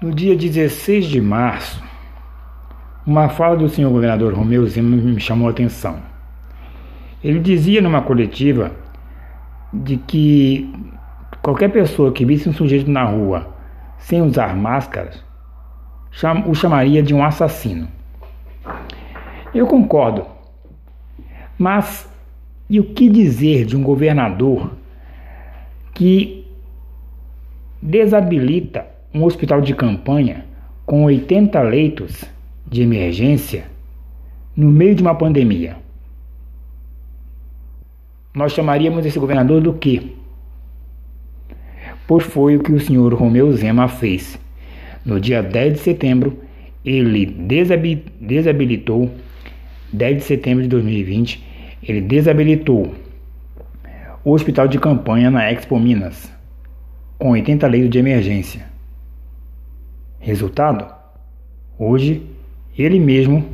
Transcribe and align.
No 0.00 0.14
dia 0.14 0.34
16 0.34 1.04
de 1.04 1.20
março, 1.20 1.82
uma 3.06 3.28
fala 3.28 3.54
do 3.54 3.68
senhor 3.68 3.90
governador 3.90 4.32
Romeu 4.32 4.66
Zema 4.66 4.96
me 4.96 5.20
chamou 5.20 5.46
a 5.46 5.50
atenção. 5.50 6.00
Ele 7.22 7.38
dizia 7.38 7.82
numa 7.82 8.00
coletiva 8.00 8.72
de 9.70 9.98
que 9.98 10.72
qualquer 11.42 11.68
pessoa 11.70 12.12
que 12.12 12.24
visse 12.24 12.48
um 12.48 12.52
sujeito 12.54 12.90
na 12.90 13.04
rua 13.04 13.54
sem 13.98 14.22
usar 14.22 14.56
máscaras 14.56 15.22
o 16.46 16.54
chamaria 16.54 17.02
de 17.02 17.12
um 17.12 17.22
assassino. 17.22 17.86
Eu 19.54 19.66
concordo, 19.66 20.24
mas 21.58 22.10
e 22.70 22.80
o 22.80 22.94
que 22.94 23.06
dizer 23.10 23.66
de 23.66 23.76
um 23.76 23.82
governador 23.82 24.72
que 25.92 26.46
desabilita 27.82 28.98
um 29.12 29.24
hospital 29.24 29.60
de 29.60 29.74
campanha 29.74 30.44
com 30.86 31.04
80 31.04 31.60
leitos 31.62 32.24
de 32.66 32.82
emergência 32.82 33.64
no 34.56 34.70
meio 34.70 34.94
de 34.94 35.02
uma 35.02 35.14
pandemia. 35.14 35.76
Nós 38.34 38.52
chamaríamos 38.52 39.04
esse 39.04 39.18
governador 39.18 39.60
do 39.60 39.72
quê? 39.72 40.02
Pois 42.06 42.24
foi 42.24 42.56
o 42.56 42.62
que 42.62 42.72
o 42.72 42.80
senhor 42.80 43.12
Romeu 43.14 43.52
Zema 43.52 43.88
fez. 43.88 44.38
No 45.04 45.20
dia 45.20 45.42
10 45.42 45.74
de 45.74 45.78
setembro, 45.80 46.38
ele 46.84 47.26
desabilitou, 47.26 49.10
10 49.92 50.16
de 50.18 50.22
setembro 50.22 50.62
de 50.62 50.68
2020, 50.68 51.42
ele 51.82 52.00
desabilitou 52.00 52.94
o 54.22 54.32
hospital 54.32 54.68
de 54.68 54.78
campanha 54.78 55.30
na 55.30 55.50
Expo 55.50 55.78
Minas, 55.78 56.30
com 57.18 57.30
80 57.30 57.66
leitos 57.66 57.90
de 57.90 57.98
emergência. 57.98 58.69
Resultado? 60.30 60.86
Hoje, 61.76 62.24
ele 62.78 63.00
mesmo 63.00 63.44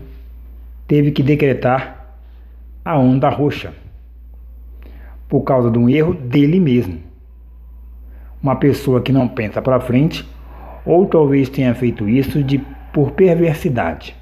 teve 0.86 1.10
que 1.10 1.22
decretar 1.22 2.18
a 2.84 2.98
onda 2.98 3.30
roxa 3.30 3.72
por 5.26 5.40
causa 5.40 5.70
de 5.70 5.78
um 5.78 5.88
erro 5.88 6.12
dele 6.12 6.60
mesmo. 6.60 7.00
Uma 8.42 8.56
pessoa 8.56 9.00
que 9.00 9.10
não 9.10 9.26
pensa 9.26 9.62
para 9.62 9.80
frente, 9.80 10.28
ou 10.84 11.06
talvez 11.06 11.48
tenha 11.48 11.74
feito 11.74 12.06
isso 12.06 12.44
de 12.44 12.58
por 12.92 13.12
perversidade. 13.12 14.14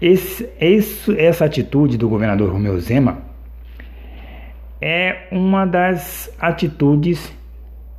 Esse, 0.00 0.48
esse, 0.58 1.20
essa 1.20 1.44
atitude 1.44 1.98
do 1.98 2.08
governador 2.08 2.50
Romeu 2.50 2.80
Zema 2.80 3.18
é 4.80 5.28
uma 5.30 5.66
das 5.66 6.34
atitudes 6.40 7.30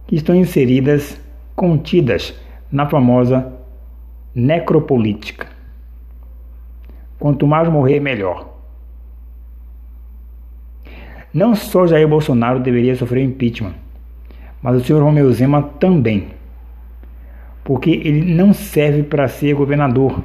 que 0.08 0.16
estão 0.16 0.34
inseridas 0.36 1.22
contidas 1.56 2.34
na 2.72 2.88
famosa 2.88 3.54
necropolítica. 4.34 5.48
Quanto 7.20 7.48
mais 7.48 7.68
morrer, 7.68 8.00
melhor. 8.00 8.58
Não 11.34 11.56
só 11.56 11.86
Jair 11.88 12.08
Bolsonaro 12.08 12.60
deveria 12.60 12.96
sofrer 12.96 13.24
impeachment, 13.24 13.74
mas 14.62 14.76
o 14.76 14.84
senhor 14.84 15.04
Romeu 15.04 15.32
Zema 15.32 15.62
também. 15.62 16.30
Porque 17.64 17.90
ele 17.92 18.34
não 18.34 18.54
serve 18.54 19.04
para 19.04 19.28
ser 19.28 19.54
governador. 19.54 20.24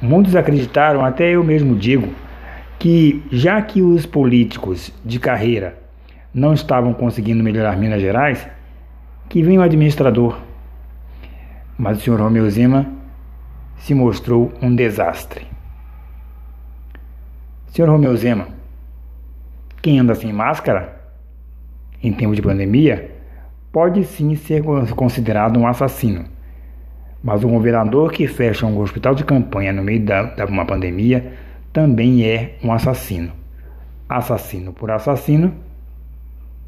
Muitos 0.00 0.36
acreditaram, 0.36 1.04
até 1.04 1.30
eu 1.30 1.42
mesmo 1.42 1.74
digo, 1.74 2.08
que 2.78 3.22
já 3.30 3.60
que 3.62 3.80
os 3.80 4.06
políticos 4.06 4.92
de 5.04 5.18
carreira 5.18 5.78
não 6.32 6.52
estavam 6.52 6.92
conseguindo 6.92 7.42
melhorar 7.42 7.76
Minas 7.76 8.00
Gerais, 8.00 8.46
que 9.28 9.42
vinha 9.42 9.60
o 9.60 9.62
administrador. 9.62 10.38
Mas 11.76 11.98
o 11.98 12.00
senhor 12.00 12.20
Romeu 12.20 12.48
Zema 12.48 12.86
se 13.78 13.94
mostrou 13.94 14.52
um 14.62 14.74
desastre. 14.74 15.46
Senhor 17.66 17.90
Romeu 17.90 18.16
Zema, 18.16 18.48
quem 19.82 19.98
anda 19.98 20.14
sem 20.14 20.32
máscara, 20.32 21.02
em 22.02 22.12
tempo 22.12 22.34
de 22.34 22.40
pandemia, 22.40 23.10
pode 23.72 24.04
sim 24.04 24.36
ser 24.36 24.62
considerado 24.94 25.58
um 25.58 25.66
assassino. 25.66 26.26
Mas 27.22 27.42
um 27.42 27.50
governador 27.50 28.12
que 28.12 28.28
fecha 28.28 28.64
um 28.66 28.78
hospital 28.78 29.14
de 29.14 29.24
campanha 29.24 29.72
no 29.72 29.82
meio 29.82 30.04
de 30.04 30.44
uma 30.48 30.64
pandemia 30.64 31.32
também 31.72 32.24
é 32.24 32.56
um 32.62 32.72
assassino. 32.72 33.32
Assassino 34.08 34.72
por 34.72 34.90
assassino 34.90 35.52